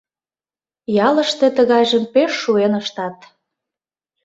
[1.07, 3.17] Ялыште тыгайжым пеш шуэн ыштат.